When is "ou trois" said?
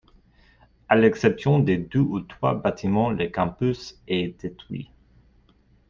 1.99-2.55